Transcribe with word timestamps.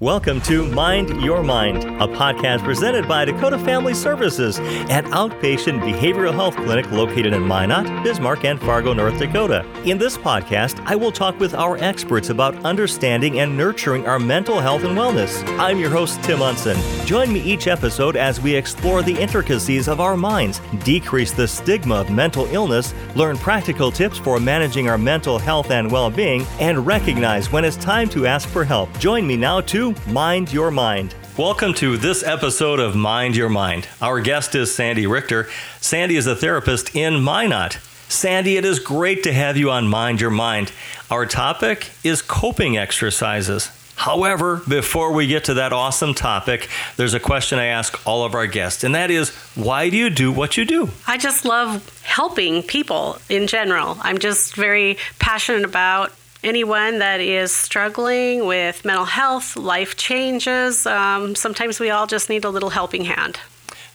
Welcome 0.00 0.40
to 0.42 0.64
Mind 0.64 1.20
Your 1.22 1.42
Mind, 1.42 1.82
a 1.82 2.06
podcast 2.06 2.62
presented 2.62 3.08
by 3.08 3.24
Dakota 3.24 3.58
Family 3.58 3.94
Services, 3.94 4.60
an 4.60 5.06
outpatient 5.06 5.80
behavioral 5.80 6.32
health 6.32 6.54
clinic 6.54 6.88
located 6.92 7.32
in 7.32 7.42
Minot, 7.42 8.04
Bismarck, 8.04 8.44
and 8.44 8.60
Fargo, 8.60 8.92
North 8.92 9.18
Dakota. 9.18 9.66
In 9.84 9.98
this 9.98 10.16
podcast, 10.16 10.80
I 10.86 10.94
will 10.94 11.10
talk 11.10 11.40
with 11.40 11.52
our 11.52 11.78
experts 11.78 12.30
about 12.30 12.54
understanding 12.64 13.40
and 13.40 13.56
nurturing 13.56 14.06
our 14.06 14.20
mental 14.20 14.60
health 14.60 14.84
and 14.84 14.96
wellness. 14.96 15.42
I'm 15.58 15.80
your 15.80 15.90
host, 15.90 16.22
Tim 16.22 16.42
Unsinn. 16.42 16.78
Join 17.04 17.32
me 17.32 17.40
each 17.40 17.66
episode 17.66 18.14
as 18.14 18.40
we 18.40 18.54
explore 18.54 19.02
the 19.02 19.18
intricacies 19.18 19.88
of 19.88 19.98
our 19.98 20.16
minds, 20.16 20.60
decrease 20.84 21.32
the 21.32 21.48
stigma 21.48 21.96
of 21.96 22.08
mental 22.08 22.46
illness, 22.54 22.94
learn 23.16 23.36
practical 23.36 23.90
tips 23.90 24.16
for 24.16 24.38
managing 24.38 24.88
our 24.88 24.96
mental 24.96 25.40
health 25.40 25.72
and 25.72 25.90
well 25.90 26.08
being, 26.08 26.46
and 26.60 26.86
recognize 26.86 27.50
when 27.50 27.64
it's 27.64 27.76
time 27.76 28.08
to 28.10 28.28
ask 28.28 28.48
for 28.48 28.62
help. 28.62 28.96
Join 29.00 29.26
me 29.26 29.36
now 29.36 29.60
to 29.94 30.10
Mind 30.10 30.52
Your 30.52 30.70
Mind. 30.70 31.14
Welcome 31.36 31.72
to 31.74 31.96
this 31.96 32.22
episode 32.22 32.80
of 32.80 32.94
Mind 32.94 33.36
Your 33.36 33.48
Mind. 33.48 33.88
Our 34.02 34.20
guest 34.20 34.54
is 34.54 34.74
Sandy 34.74 35.06
Richter. 35.06 35.48
Sandy 35.80 36.16
is 36.16 36.26
a 36.26 36.36
therapist 36.36 36.94
in 36.94 37.22
Minot. 37.22 37.78
Sandy, 38.08 38.56
it 38.56 38.64
is 38.64 38.80
great 38.80 39.22
to 39.22 39.32
have 39.32 39.56
you 39.56 39.70
on 39.70 39.88
Mind 39.88 40.20
Your 40.20 40.30
Mind. 40.30 40.72
Our 41.10 41.26
topic 41.26 41.90
is 42.04 42.22
coping 42.22 42.76
exercises. 42.76 43.70
However, 43.96 44.62
before 44.68 45.12
we 45.12 45.26
get 45.26 45.44
to 45.44 45.54
that 45.54 45.72
awesome 45.72 46.14
topic, 46.14 46.68
there's 46.96 47.14
a 47.14 47.20
question 47.20 47.58
I 47.58 47.66
ask 47.66 48.06
all 48.06 48.24
of 48.24 48.34
our 48.34 48.46
guests, 48.46 48.84
and 48.84 48.94
that 48.94 49.10
is 49.10 49.30
why 49.54 49.90
do 49.90 49.96
you 49.96 50.10
do 50.10 50.30
what 50.30 50.56
you 50.56 50.64
do? 50.64 50.90
I 51.06 51.18
just 51.18 51.44
love 51.44 52.02
helping 52.02 52.62
people 52.62 53.18
in 53.28 53.46
general. 53.46 53.96
I'm 54.02 54.18
just 54.18 54.54
very 54.54 54.98
passionate 55.18 55.64
about 55.64 56.12
anyone 56.48 56.98
that 56.98 57.20
is 57.20 57.52
struggling 57.52 58.46
with 58.46 58.84
mental 58.84 59.04
health, 59.04 59.56
life 59.56 59.96
changes. 59.96 60.86
Um, 60.86 61.34
sometimes 61.34 61.78
we 61.78 61.90
all 61.90 62.06
just 62.06 62.28
need 62.28 62.44
a 62.44 62.50
little 62.50 62.70
helping 62.70 63.04
hand. 63.04 63.38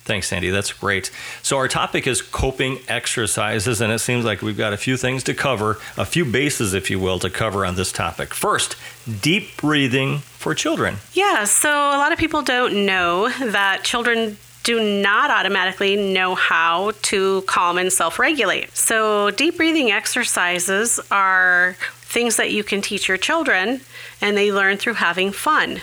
Thanks, 0.05 0.27
Sandy. 0.27 0.49
That's 0.49 0.73
great. 0.73 1.11
So, 1.41 1.57
our 1.57 1.69
topic 1.69 2.07
is 2.07 2.21
coping 2.21 2.79
exercises, 2.89 3.79
and 3.79 3.91
it 3.91 3.99
seems 3.99 4.25
like 4.25 4.41
we've 4.41 4.57
got 4.57 4.73
a 4.73 4.77
few 4.77 4.97
things 4.97 5.23
to 5.23 5.33
cover, 5.33 5.77
a 5.97 6.05
few 6.05 6.25
bases, 6.25 6.73
if 6.73 6.89
you 6.89 6.99
will, 6.99 7.19
to 7.19 7.29
cover 7.29 7.65
on 7.65 7.75
this 7.75 7.91
topic. 7.91 8.33
First, 8.33 8.75
deep 9.21 9.55
breathing 9.55 10.17
for 10.19 10.53
children. 10.53 10.97
Yeah, 11.13 11.45
so 11.45 11.69
a 11.69 11.97
lot 11.97 12.11
of 12.11 12.19
people 12.19 12.41
don't 12.41 12.85
know 12.85 13.29
that 13.29 13.83
children 13.83 14.37
do 14.63 15.01
not 15.01 15.31
automatically 15.31 15.95
know 15.95 16.35
how 16.35 16.91
to 17.03 17.41
calm 17.43 17.77
and 17.77 17.91
self 17.91 18.19
regulate. 18.19 18.75
So, 18.75 19.31
deep 19.31 19.55
breathing 19.55 19.89
exercises 19.91 20.99
are 21.11 21.77
things 22.13 22.37
that 22.37 22.51
you 22.51 22.63
can 22.63 22.81
teach 22.81 23.07
your 23.07 23.17
children 23.17 23.81
and 24.21 24.37
they 24.37 24.51
learn 24.51 24.77
through 24.77 24.93
having 24.93 25.31
fun. 25.31 25.81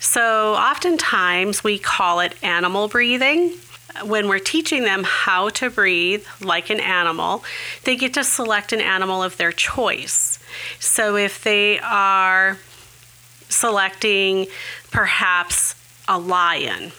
So, 0.00 0.54
oftentimes 0.54 1.64
we 1.64 1.78
call 1.78 2.20
it 2.20 2.34
animal 2.42 2.86
breathing. 2.86 3.54
When 4.04 4.28
we're 4.28 4.38
teaching 4.38 4.84
them 4.84 5.02
how 5.04 5.50
to 5.50 5.70
breathe 5.70 6.24
like 6.40 6.70
an 6.70 6.80
animal, 6.80 7.44
they 7.84 7.96
get 7.96 8.14
to 8.14 8.24
select 8.24 8.72
an 8.72 8.80
animal 8.80 9.22
of 9.22 9.36
their 9.36 9.52
choice. 9.52 10.38
So, 10.78 11.16
if 11.16 11.42
they 11.42 11.80
are 11.80 12.58
selecting 13.48 14.46
perhaps 14.92 15.74
a 16.06 16.18
lion, 16.18 16.92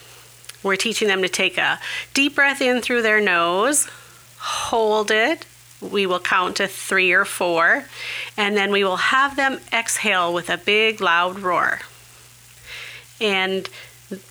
we're 0.62 0.76
teaching 0.76 1.08
them 1.08 1.22
to 1.22 1.28
take 1.28 1.56
a 1.56 1.78
deep 2.12 2.34
breath 2.34 2.60
in 2.60 2.82
through 2.82 3.02
their 3.02 3.20
nose, 3.20 3.88
hold 4.38 5.10
it, 5.10 5.46
we 5.90 6.06
will 6.06 6.20
count 6.20 6.56
to 6.56 6.66
three 6.66 7.12
or 7.12 7.24
four, 7.24 7.84
and 8.36 8.56
then 8.56 8.70
we 8.70 8.84
will 8.84 8.96
have 8.96 9.36
them 9.36 9.60
exhale 9.72 10.32
with 10.32 10.50
a 10.50 10.58
big 10.58 11.00
loud 11.00 11.38
roar. 11.40 11.80
And 13.20 13.68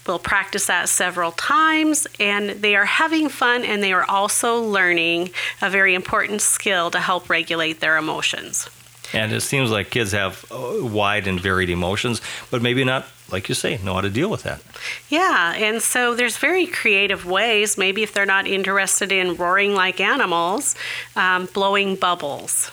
we'll 0.08 0.20
practice 0.20 0.68
that 0.68 0.90
several 0.90 1.32
times, 1.32 2.08
and 2.20 2.50
they 2.50 2.76
are 2.76 2.86
having 2.86 3.30
fun 3.30 3.64
and 3.64 3.84
they 3.84 3.94
are 3.94 4.06
also 4.06 4.62
learning 4.62 5.32
a 5.62 5.70
very 5.70 5.96
important 5.96 6.42
skill 6.42 6.92
to 6.92 7.00
help 7.00 7.30
regulate 7.30 7.80
their 7.80 7.98
emotions. 7.98 8.70
And 9.16 9.32
it 9.32 9.42
seems 9.42 9.72
like 9.72 9.90
kids 9.90 10.12
have 10.12 10.46
uh, 10.52 10.86
wide 10.86 11.28
and 11.28 11.40
varied 11.40 11.70
emotions, 11.70 12.22
but 12.52 12.62
maybe 12.62 12.84
not, 12.84 13.06
like 13.32 13.50
you 13.50 13.56
say, 13.56 13.78
know 13.84 13.94
how 13.94 14.02
to 14.02 14.10
deal 14.10 14.30
with 14.30 14.44
that. 14.44 14.62
Yeah, 15.10 15.54
and 15.56 15.82
so 15.82 16.16
there's 16.16 16.38
very 16.38 16.68
creative 16.68 17.26
ways. 17.26 17.78
Maybe 17.78 18.04
if 18.04 18.14
they're 18.14 18.26
not 18.26 18.48
interested 18.48 19.12
in 19.12 19.36
roaring 19.36 19.74
like 19.74 20.00
animals, 20.00 20.76
um, 21.16 21.48
blowing 21.54 21.96
bubbles, 21.96 22.72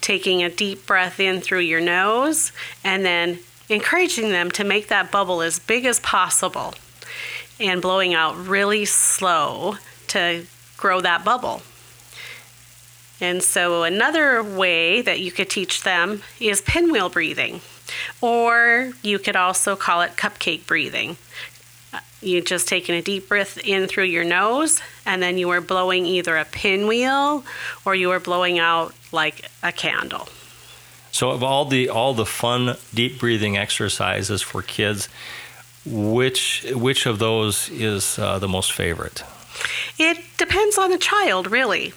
taking 0.00 0.42
a 0.42 0.48
deep 0.48 0.86
breath 0.86 1.20
in 1.20 1.40
through 1.40 1.60
your 1.60 1.80
nose, 1.80 2.52
and 2.82 3.04
then 3.04 3.38
encouraging 3.68 4.30
them 4.30 4.50
to 4.52 4.64
make 4.64 4.88
that 4.88 5.10
bubble 5.10 5.42
as 5.42 5.58
big 5.58 5.84
as 5.84 6.00
possible 6.00 6.74
and 7.60 7.80
blowing 7.80 8.14
out 8.14 8.36
really 8.36 8.84
slow 8.84 9.76
to 10.08 10.44
grow 10.76 11.00
that 11.00 11.24
bubble. 11.24 11.62
And 13.22 13.40
so, 13.40 13.84
another 13.84 14.42
way 14.42 15.00
that 15.00 15.20
you 15.20 15.30
could 15.30 15.48
teach 15.48 15.84
them 15.84 16.22
is 16.40 16.60
pinwheel 16.60 17.08
breathing, 17.08 17.60
or 18.20 18.90
you 19.00 19.20
could 19.20 19.36
also 19.36 19.76
call 19.76 20.00
it 20.02 20.16
cupcake 20.16 20.66
breathing. 20.66 21.16
You 22.20 22.40
just 22.40 22.66
taking 22.66 22.96
a 22.96 23.00
deep 23.00 23.28
breath 23.28 23.58
in 23.58 23.86
through 23.86 24.04
your 24.04 24.24
nose, 24.24 24.82
and 25.06 25.22
then 25.22 25.38
you 25.38 25.50
are 25.50 25.60
blowing 25.60 26.04
either 26.04 26.36
a 26.36 26.44
pinwheel 26.44 27.44
or 27.84 27.94
you 27.94 28.10
are 28.10 28.18
blowing 28.18 28.58
out 28.58 28.92
like 29.12 29.48
a 29.62 29.70
candle. 29.70 30.28
So, 31.12 31.30
of 31.30 31.44
all 31.44 31.64
the 31.64 31.90
all 31.90 32.14
the 32.14 32.26
fun 32.26 32.76
deep 32.92 33.20
breathing 33.20 33.56
exercises 33.56 34.42
for 34.42 34.62
kids, 34.62 35.08
which 35.86 36.66
which 36.74 37.06
of 37.06 37.20
those 37.20 37.68
is 37.68 38.18
uh, 38.18 38.40
the 38.40 38.48
most 38.48 38.72
favorite? 38.72 39.22
It 39.96 40.18
depends 40.38 40.76
on 40.76 40.90
the 40.90 40.98
child, 40.98 41.48
really. 41.48 41.92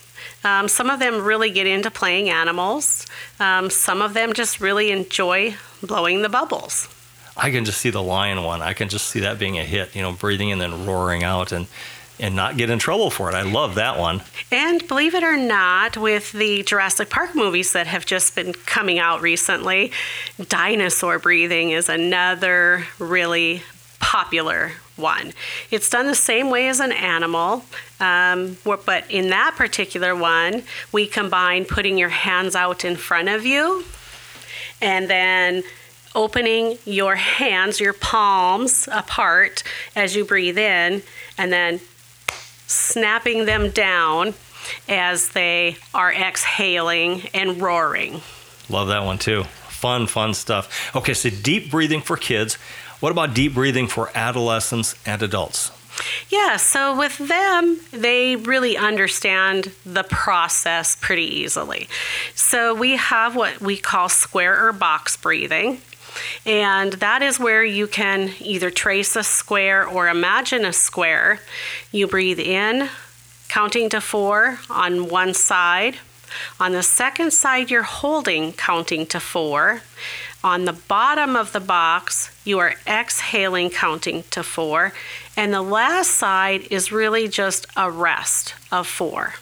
Um, 0.45 0.67
some 0.67 0.91
of 0.91 0.99
them 0.99 1.23
really 1.23 1.49
get 1.49 1.65
into 1.65 1.89
playing 1.89 2.29
animals. 2.29 3.07
Um, 3.39 3.69
some 3.71 4.01
of 4.01 4.13
them 4.13 4.33
just 4.33 4.61
really 4.61 4.91
enjoy 4.91 5.55
blowing 5.81 6.21
the 6.21 6.29
bubbles. 6.29 6.87
I 7.35 7.51
can 7.51 7.65
just 7.65 7.79
see 7.79 7.89
the 7.89 8.03
lion 8.03 8.43
one. 8.43 8.61
I 8.61 8.73
can 8.73 8.87
just 8.87 9.07
see 9.07 9.21
that 9.21 9.39
being 9.39 9.57
a 9.57 9.63
hit. 9.63 9.95
You 9.95 10.03
know, 10.03 10.13
breathing 10.13 10.51
and 10.51 10.61
then 10.61 10.85
roaring 10.85 11.23
out 11.23 11.51
and 11.51 11.67
and 12.19 12.35
not 12.35 12.55
get 12.55 12.69
in 12.69 12.79
trouble 12.79 13.09
for 13.09 13.27
it. 13.29 13.35
I 13.35 13.41
love 13.41 13.75
that 13.75 13.99
one. 13.99 14.21
And 14.51 14.87
believe 14.87 15.15
it 15.15 15.23
or 15.23 15.35
not, 15.35 15.97
with 15.97 16.31
the 16.31 16.63
Jurassic 16.63 17.09
Park 17.09 17.35
movies 17.35 17.73
that 17.73 17.87
have 17.87 18.05
just 18.05 18.35
been 18.35 18.53
coming 18.53 18.99
out 18.99 19.21
recently, 19.21 19.91
dinosaur 20.47 21.19
breathing 21.19 21.71
is 21.71 21.89
another 21.89 22.85
really 22.99 23.63
popular 23.99 24.71
one. 24.95 25.33
It's 25.71 25.89
done 25.89 26.07
the 26.07 26.15
same 26.15 26.49
way 26.49 26.67
as 26.67 26.79
an 26.79 26.91
animal, 26.91 27.65
um, 27.99 28.57
but 28.63 29.09
in 29.09 29.29
that 29.29 29.55
particular 29.55 30.15
one, 30.15 30.63
we 30.91 31.07
combine 31.07 31.65
putting 31.65 31.97
your 31.97 32.09
hands 32.09 32.55
out 32.55 32.85
in 32.85 32.95
front 32.95 33.29
of 33.29 33.45
you 33.45 33.83
and 34.81 35.09
then 35.09 35.63
opening 36.13 36.77
your 36.85 37.15
hands, 37.15 37.79
your 37.79 37.93
palms 37.93 38.87
apart 38.91 39.63
as 39.95 40.15
you 40.15 40.23
breathe 40.23 40.57
in, 40.57 41.03
and 41.37 41.51
then 41.51 41.79
snapping 42.67 43.45
them 43.45 43.69
down 43.69 44.33
as 44.87 45.29
they 45.29 45.77
are 45.93 46.11
exhaling 46.11 47.27
and 47.33 47.61
roaring. 47.61 48.21
Love 48.69 48.87
that 48.87 49.03
one 49.03 49.17
too. 49.17 49.43
Fun, 49.43 50.07
fun 50.07 50.33
stuff. 50.33 50.95
Okay, 50.95 51.13
so 51.13 51.29
deep 51.29 51.69
breathing 51.69 52.01
for 52.01 52.17
kids. 52.17 52.57
What 52.99 53.11
about 53.11 53.33
deep 53.33 53.53
breathing 53.53 53.87
for 53.87 54.09
adolescents 54.15 54.95
and 55.05 55.21
adults? 55.21 55.71
Yeah, 56.29 56.57
so 56.57 56.97
with 56.97 57.17
them, 57.17 57.79
they 57.91 58.35
really 58.35 58.75
understand 58.77 59.71
the 59.85 60.03
process 60.03 60.95
pretty 60.95 61.23
easily. 61.23 61.87
So 62.33 62.73
we 62.73 62.97
have 62.97 63.35
what 63.35 63.61
we 63.61 63.77
call 63.77 64.09
square 64.09 64.67
or 64.67 64.73
box 64.73 65.15
breathing. 65.15 65.81
And 66.45 66.93
that 66.93 67.21
is 67.21 67.39
where 67.39 67.63
you 67.63 67.87
can 67.87 68.31
either 68.39 68.69
trace 68.69 69.15
a 69.15 69.23
square 69.23 69.85
or 69.85 70.07
imagine 70.07 70.65
a 70.65 70.73
square. 70.73 71.41
You 71.91 72.07
breathe 72.07 72.39
in, 72.39 72.89
counting 73.47 73.89
to 73.89 74.01
four 74.01 74.59
on 74.69 75.09
one 75.09 75.33
side. 75.33 75.97
On 76.59 76.71
the 76.71 76.83
second 76.83 77.31
side, 77.31 77.69
you're 77.69 77.83
holding, 77.83 78.53
counting 78.53 79.05
to 79.07 79.19
four. 79.19 79.81
On 80.45 80.65
the 80.65 80.73
bottom 80.73 81.35
of 81.35 81.53
the 81.53 81.59
box, 81.59 82.29
you 82.45 82.59
are 82.59 82.75
exhaling, 82.85 83.71
counting 83.71 84.21
to 84.29 84.43
four. 84.43 84.93
And 85.35 85.51
the 85.51 85.63
last 85.63 86.11
side 86.11 86.67
is 86.69 86.91
really 86.91 87.27
just 87.27 87.65
a 87.75 87.89
rest 87.89 88.53
of 88.71 88.85
four. 88.85 89.33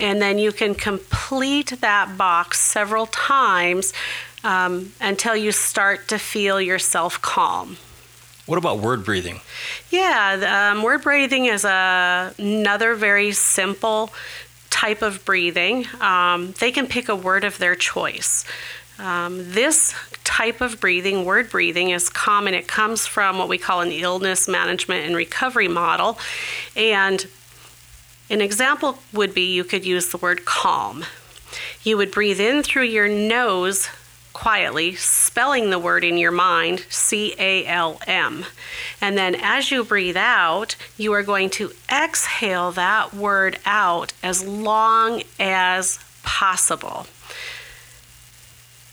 And 0.00 0.20
then 0.20 0.40
you 0.40 0.50
can 0.50 0.74
complete 0.74 1.80
that 1.80 2.18
box 2.18 2.58
several 2.58 3.06
times 3.06 3.92
um, 4.42 4.92
until 5.00 5.36
you 5.36 5.52
start 5.52 6.08
to 6.08 6.18
feel 6.18 6.60
yourself 6.60 7.22
calm. 7.22 7.76
What 8.46 8.58
about 8.58 8.80
word 8.80 9.04
breathing? 9.04 9.42
Yeah, 9.90 10.72
um, 10.72 10.82
word 10.82 11.02
breathing 11.02 11.44
is 11.44 11.64
a, 11.64 12.34
another 12.36 12.96
very 12.96 13.30
simple 13.30 14.12
type 14.70 15.02
of 15.02 15.24
breathing. 15.24 15.86
Um, 16.00 16.52
they 16.58 16.72
can 16.72 16.88
pick 16.88 17.08
a 17.08 17.14
word 17.14 17.44
of 17.44 17.58
their 17.58 17.76
choice. 17.76 18.44
Um, 18.98 19.52
this 19.52 19.94
type 20.22 20.60
of 20.60 20.80
breathing, 20.80 21.24
word 21.24 21.50
breathing, 21.50 21.90
is 21.90 22.08
common. 22.08 22.54
It 22.54 22.68
comes 22.68 23.06
from 23.06 23.38
what 23.38 23.48
we 23.48 23.58
call 23.58 23.80
an 23.80 23.90
illness 23.90 24.48
management 24.48 25.06
and 25.06 25.16
recovery 25.16 25.68
model. 25.68 26.18
And 26.76 27.26
an 28.30 28.40
example 28.40 28.98
would 29.12 29.34
be 29.34 29.52
you 29.52 29.64
could 29.64 29.84
use 29.84 30.10
the 30.10 30.18
word 30.18 30.44
calm. 30.44 31.04
You 31.82 31.96
would 31.96 32.10
breathe 32.10 32.40
in 32.40 32.62
through 32.62 32.84
your 32.84 33.08
nose 33.08 33.88
quietly, 34.32 34.94
spelling 34.94 35.70
the 35.70 35.78
word 35.78 36.04
in 36.04 36.16
your 36.16 36.30
mind 36.30 36.86
C 36.88 37.34
A 37.38 37.66
L 37.66 38.00
M. 38.06 38.46
And 39.00 39.18
then 39.18 39.34
as 39.34 39.70
you 39.70 39.84
breathe 39.84 40.16
out, 40.16 40.76
you 40.96 41.12
are 41.12 41.22
going 41.22 41.50
to 41.50 41.72
exhale 41.90 42.72
that 42.72 43.12
word 43.12 43.58
out 43.66 44.12
as 44.22 44.46
long 44.46 45.22
as 45.38 45.98
possible. 46.22 47.06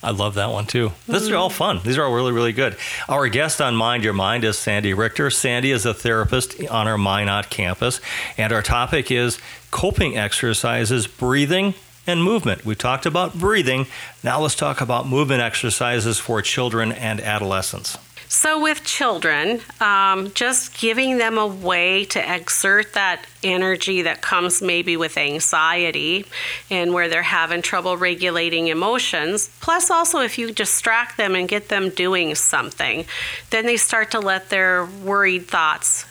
I 0.01 0.12
love 0.12 0.36
that 0.36 0.50
one 0.50 0.66
too. 0.66 0.92
These 1.07 1.24
mm-hmm. 1.24 1.34
are 1.34 1.38
all 1.38 1.50
fun. 1.50 1.81
These 1.84 1.98
are 1.98 2.06
all 2.06 2.13
really, 2.13 2.31
really 2.31 2.54
good. 2.54 2.78
Our 3.10 3.28
guest 3.28 3.60
on 3.60 3.75
Mind 3.75 4.04
Your 4.04 4.13
Mind 4.13 4.44
is 4.44 4.57
Sandy 4.57 4.94
Richter. 4.94 5.30
Sandy 5.30 5.72
is 5.72 5.86
a 5.86 5.94
therapist 5.94 6.60
on 6.69 6.88
our 6.88 6.98
Minot 6.98 7.50
campus, 7.50 8.00
and 8.38 8.54
our 8.54 8.62
topic 8.62 9.12
is 9.12 9.40
coping 9.72 10.18
exercises, 10.18 11.06
breathing, 11.06 11.74
and 12.07 12.24
movement. 12.24 12.66
We 12.66 12.75
talked 12.75 13.06
about 13.06 13.38
breathing. 13.38 13.88
Now 14.24 14.40
let's 14.42 14.56
talk 14.56 14.81
about 14.81 15.07
movement 15.07 15.42
exercises 15.42 16.18
for 16.18 16.42
children 16.42 16.92
and 16.92 17.19
adolescents. 17.22 17.98
So, 18.31 18.62
with 18.62 18.84
children, 18.84 19.62
um, 19.81 20.31
just 20.36 20.78
giving 20.78 21.18
them 21.18 21.40
a 21.40 21.48
way 21.48 22.06
to 22.06 22.36
exert 22.36 22.94
that 22.94 23.26
energy 23.44 24.04
that 24.04 24.22
comes 24.22 24.62
maybe 24.62 24.96
with 24.96 25.18
anxiety 25.18 26.26
and 26.70 26.94
where 26.94 27.10
they're 27.10 27.24
having 27.24 27.64
trouble 27.64 27.98
regulating 27.98 28.68
emotions. 28.68 29.50
Plus, 29.62 29.90
also, 29.90 30.20
if 30.20 30.38
you 30.38 30.52
distract 30.52 31.18
them 31.18 31.34
and 31.34 31.48
get 31.48 31.70
them 31.70 31.90
doing 31.90 32.36
something, 32.36 33.06
then 33.50 33.66
they 33.66 33.78
start 33.78 34.12
to 34.12 34.20
let 34.20 34.50
their 34.50 34.86
worried 34.86 35.48
thoughts 35.48 36.06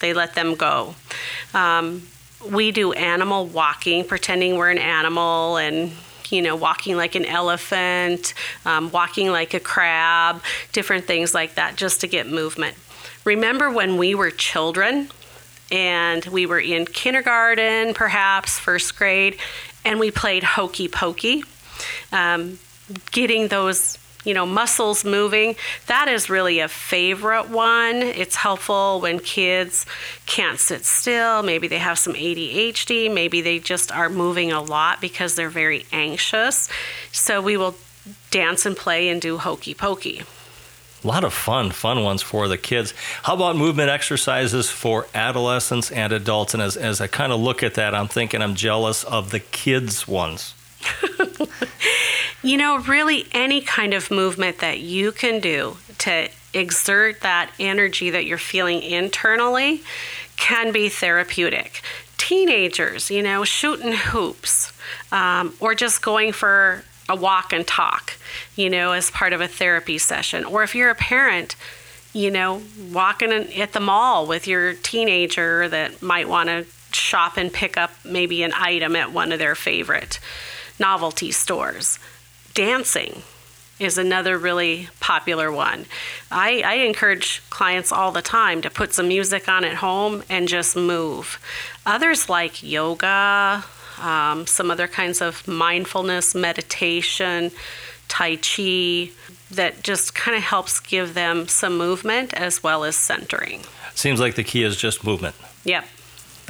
they 0.00 0.12
let 0.12 0.34
them 0.34 0.56
go. 0.56 0.94
Um, 1.54 2.02
we 2.50 2.72
do 2.72 2.92
animal 2.92 3.46
walking, 3.46 4.04
pretending 4.04 4.56
we're 4.56 4.70
an 4.70 4.78
animal 4.78 5.56
and 5.58 5.92
you 6.30 6.42
know, 6.42 6.56
walking 6.56 6.96
like 6.96 7.14
an 7.14 7.24
elephant, 7.24 8.34
um, 8.64 8.90
walking 8.90 9.30
like 9.30 9.54
a 9.54 9.60
crab, 9.60 10.42
different 10.72 11.04
things 11.04 11.34
like 11.34 11.54
that, 11.54 11.76
just 11.76 12.00
to 12.00 12.06
get 12.06 12.26
movement. 12.26 12.76
Remember 13.24 13.70
when 13.70 13.96
we 13.96 14.14
were 14.14 14.30
children 14.30 15.08
and 15.70 16.24
we 16.26 16.46
were 16.46 16.60
in 16.60 16.86
kindergarten, 16.86 17.94
perhaps 17.94 18.58
first 18.58 18.96
grade, 18.96 19.38
and 19.84 20.00
we 20.00 20.10
played 20.10 20.42
hokey 20.42 20.88
pokey, 20.88 21.44
um, 22.12 22.58
getting 23.12 23.48
those 23.48 23.98
you 24.24 24.34
know, 24.34 24.44
muscles 24.44 25.04
moving. 25.04 25.56
That 25.86 26.08
is 26.08 26.28
really 26.28 26.60
a 26.60 26.68
favorite 26.68 27.48
one. 27.48 27.96
It's 27.96 28.36
helpful 28.36 29.00
when 29.00 29.18
kids 29.18 29.86
can't 30.26 30.58
sit 30.58 30.84
still. 30.84 31.42
Maybe 31.42 31.68
they 31.68 31.78
have 31.78 31.98
some 31.98 32.14
ADHD. 32.14 33.12
Maybe 33.12 33.40
they 33.40 33.58
just 33.58 33.90
are 33.90 34.08
moving 34.08 34.52
a 34.52 34.60
lot 34.60 35.00
because 35.00 35.34
they're 35.34 35.48
very 35.48 35.86
anxious. 35.92 36.68
So 37.12 37.40
we 37.40 37.56
will 37.56 37.76
dance 38.30 38.66
and 38.66 38.76
play 38.76 39.08
and 39.08 39.20
do 39.20 39.38
hokey 39.38 39.74
pokey. 39.74 40.22
A 41.02 41.06
lot 41.06 41.24
of 41.24 41.32
fun, 41.32 41.70
fun 41.70 42.02
ones 42.02 42.20
for 42.20 42.46
the 42.46 42.58
kids. 42.58 42.92
How 43.22 43.34
about 43.34 43.56
movement 43.56 43.88
exercises 43.88 44.68
for 44.68 45.06
adolescents 45.14 45.90
and 45.90 46.12
adults? 46.12 46.52
And 46.52 46.62
as, 46.62 46.76
as 46.76 47.00
I 47.00 47.06
kind 47.06 47.32
of 47.32 47.40
look 47.40 47.62
at 47.62 47.74
that, 47.74 47.94
I'm 47.94 48.08
thinking 48.08 48.42
I'm 48.42 48.54
jealous 48.54 49.02
of 49.04 49.30
the 49.30 49.40
kids' 49.40 50.06
ones. 50.06 50.54
you 52.42 52.56
know, 52.56 52.78
really 52.78 53.26
any 53.32 53.60
kind 53.60 53.92
of 53.94 54.10
movement 54.10 54.58
that 54.58 54.80
you 54.80 55.12
can 55.12 55.40
do 55.40 55.76
to 55.98 56.28
exert 56.54 57.20
that 57.20 57.50
energy 57.58 58.10
that 58.10 58.24
you're 58.24 58.38
feeling 58.38 58.82
internally 58.82 59.82
can 60.36 60.72
be 60.72 60.88
therapeutic. 60.88 61.82
Teenagers, 62.16 63.10
you 63.10 63.22
know, 63.22 63.44
shooting 63.44 63.92
hoops 63.92 64.72
um, 65.12 65.54
or 65.60 65.74
just 65.74 66.02
going 66.02 66.32
for 66.32 66.84
a 67.08 67.16
walk 67.16 67.52
and 67.52 67.66
talk, 67.66 68.16
you 68.56 68.70
know, 68.70 68.92
as 68.92 69.10
part 69.10 69.32
of 69.32 69.40
a 69.40 69.48
therapy 69.48 69.98
session. 69.98 70.44
Or 70.44 70.62
if 70.62 70.74
you're 70.74 70.90
a 70.90 70.94
parent, 70.94 71.56
you 72.12 72.30
know, 72.30 72.62
walking 72.90 73.32
at 73.32 73.72
the 73.72 73.80
mall 73.80 74.26
with 74.26 74.46
your 74.46 74.74
teenager 74.74 75.68
that 75.68 76.02
might 76.02 76.28
want 76.28 76.48
to 76.48 76.66
shop 76.92 77.36
and 77.36 77.52
pick 77.52 77.76
up 77.76 77.90
maybe 78.04 78.42
an 78.42 78.52
item 78.54 78.96
at 78.96 79.12
one 79.12 79.32
of 79.32 79.38
their 79.38 79.54
favorite 79.54 80.18
novelty 80.78 81.30
stores. 81.30 81.98
Dancing 82.54 83.22
is 83.78 83.96
another 83.96 84.36
really 84.36 84.88
popular 85.00 85.50
one. 85.50 85.86
I, 86.30 86.62
I, 86.64 86.74
encourage 86.74 87.42
clients 87.48 87.90
all 87.90 88.12
the 88.12 88.20
time 88.20 88.60
to 88.60 88.70
put 88.70 88.92
some 88.92 89.08
music 89.08 89.48
on 89.48 89.64
at 89.64 89.76
home 89.76 90.22
and 90.28 90.46
just 90.46 90.76
move. 90.76 91.40
Others 91.86 92.28
like 92.28 92.62
yoga, 92.62 93.64
um, 93.98 94.46
some 94.46 94.70
other 94.70 94.86
kinds 94.86 95.22
of 95.22 95.48
mindfulness, 95.48 96.34
meditation, 96.34 97.50
Tai 98.08 98.36
Chi, 98.36 99.10
that 99.50 99.82
just 99.82 100.14
kind 100.14 100.36
of 100.36 100.42
helps 100.42 100.78
give 100.78 101.14
them 101.14 101.48
some 101.48 101.78
movement 101.78 102.34
as 102.34 102.62
well 102.62 102.84
as 102.84 102.96
centering. 102.96 103.62
Seems 103.94 104.20
like 104.20 104.34
the 104.34 104.44
key 104.44 104.62
is 104.62 104.76
just 104.76 105.04
movement. 105.04 105.34
Yep. 105.64 105.86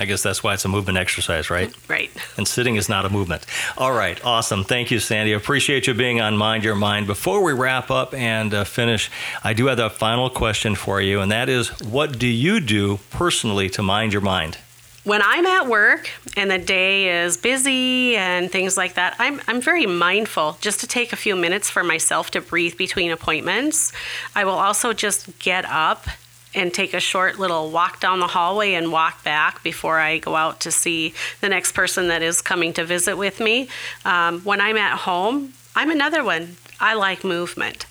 I 0.00 0.06
guess 0.06 0.22
that's 0.22 0.42
why 0.42 0.54
it's 0.54 0.64
a 0.64 0.68
movement 0.68 0.98
exercise, 0.98 1.50
right? 1.50 1.74
Right. 1.90 2.10
And 2.36 2.46
sitting 2.46 2.76
is 2.76 2.88
not 2.88 3.04
a 3.04 3.10
movement. 3.10 3.44
All 3.76 3.92
right, 3.92 4.24
awesome. 4.24 4.62
Thank 4.62 4.92
you, 4.92 5.00
Sandy. 5.00 5.32
Appreciate 5.32 5.88
you 5.88 5.94
being 5.94 6.20
on 6.20 6.36
Mind 6.36 6.62
Your 6.62 6.76
Mind. 6.76 7.08
Before 7.08 7.42
we 7.42 7.52
wrap 7.52 7.90
up 7.90 8.14
and 8.14 8.54
uh, 8.54 8.62
finish, 8.62 9.10
I 9.42 9.54
do 9.54 9.66
have 9.66 9.80
a 9.80 9.90
final 9.90 10.30
question 10.30 10.76
for 10.76 11.00
you, 11.00 11.20
and 11.20 11.32
that 11.32 11.48
is 11.48 11.68
what 11.80 12.18
do 12.18 12.28
you 12.28 12.60
do 12.60 13.00
personally 13.10 13.68
to 13.70 13.82
mind 13.82 14.12
your 14.12 14.22
mind? 14.22 14.58
When 15.02 15.22
I'm 15.24 15.46
at 15.46 15.66
work 15.66 16.10
and 16.36 16.50
the 16.50 16.58
day 16.58 17.24
is 17.24 17.38
busy 17.38 18.16
and 18.16 18.52
things 18.52 18.76
like 18.76 18.94
that, 18.94 19.16
I'm, 19.18 19.40
I'm 19.48 19.60
very 19.60 19.86
mindful 19.86 20.58
just 20.60 20.80
to 20.80 20.86
take 20.86 21.12
a 21.12 21.16
few 21.16 21.34
minutes 21.34 21.70
for 21.70 21.82
myself 21.82 22.30
to 22.32 22.40
breathe 22.40 22.76
between 22.76 23.10
appointments. 23.10 23.92
I 24.34 24.44
will 24.44 24.58
also 24.58 24.92
just 24.92 25.38
get 25.38 25.64
up 25.64 26.06
and 26.54 26.72
take 26.74 26.94
a 26.94 27.00
short 27.00 27.38
little 27.38 27.70
walk 27.70 28.00
down 28.00 28.20
the 28.20 28.26
hallway 28.26 28.74
and 28.74 28.92
walk 28.92 29.22
back 29.22 29.62
before 29.62 29.98
I 29.98 30.18
go 30.18 30.34
out 30.36 30.60
to 30.60 30.70
see 30.70 31.14
the 31.40 31.48
next 31.48 31.72
person 31.72 32.08
that 32.08 32.22
is 32.22 32.40
coming 32.42 32.72
to 32.74 32.84
visit 32.84 33.16
with 33.16 33.40
me. 33.40 33.68
Um, 34.04 34.40
when 34.40 34.60
I'm 34.60 34.76
at 34.76 34.98
home, 34.98 35.54
I'm 35.76 35.90
another 35.90 36.24
one. 36.24 36.56
I 36.80 36.94
like 36.94 37.24
movement. 37.24 37.86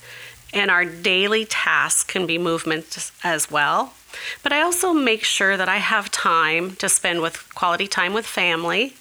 And 0.54 0.72
our 0.72 0.84
daily 0.84 1.46
tasks 1.46 2.04
can 2.04 2.26
be 2.26 2.38
movement 2.38 3.12
as 3.24 3.52
well. 3.52 3.94
But 4.42 4.52
I 4.52 4.62
also 4.62 4.92
make 4.94 5.24
sure 5.24 5.56
that 5.56 5.70
I 5.70 5.78
have 5.78 6.10
time 6.12 6.76
to 6.78 6.90
spend 6.90 7.22
with 7.22 7.54
quality 7.54 7.88
time 7.88 8.14
with 8.14 8.26
family 8.26 8.96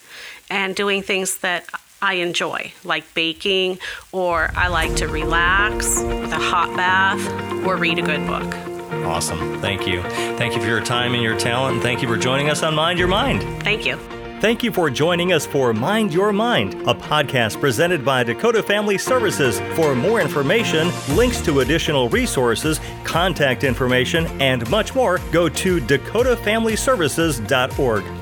and 0.50 0.76
doing 0.76 1.02
things 1.02 1.38
that 1.38 1.66
I 2.00 2.14
enjoy, 2.14 2.72
like 2.84 3.12
baking, 3.14 3.78
or 4.12 4.50
I 4.54 4.68
like 4.68 4.94
to 4.96 5.08
relax 5.08 6.00
with 6.00 6.32
a 6.32 6.38
hot 6.38 6.76
bath 6.76 7.66
or 7.66 7.76
read 7.76 7.98
a 7.98 8.02
good 8.02 8.26
book. 8.26 8.67
Awesome. 9.08 9.60
Thank 9.60 9.86
you. 9.86 10.02
Thank 10.36 10.54
you 10.54 10.60
for 10.60 10.68
your 10.68 10.82
time 10.82 11.14
and 11.14 11.22
your 11.22 11.38
talent. 11.38 11.74
And 11.74 11.82
thank 11.82 12.02
you 12.02 12.08
for 12.08 12.18
joining 12.18 12.50
us 12.50 12.62
on 12.62 12.74
Mind 12.74 12.98
Your 12.98 13.08
Mind. 13.08 13.42
Thank 13.62 13.86
you. 13.86 13.96
Thank 14.40 14.62
you 14.62 14.70
for 14.70 14.90
joining 14.90 15.32
us 15.32 15.46
for 15.46 15.72
Mind 15.72 16.12
Your 16.12 16.30
Mind, 16.32 16.74
a 16.86 16.94
podcast 16.94 17.58
presented 17.58 18.04
by 18.04 18.22
Dakota 18.22 18.62
Family 18.62 18.98
Services. 18.98 19.60
For 19.74 19.96
more 19.96 20.20
information, 20.20 20.92
links 21.16 21.40
to 21.40 21.60
additional 21.60 22.10
resources, 22.10 22.80
contact 23.02 23.64
information, 23.64 24.26
and 24.40 24.68
much 24.70 24.94
more, 24.94 25.18
go 25.32 25.48
to 25.48 25.80
dakotafamilyservices.org. 25.80 28.17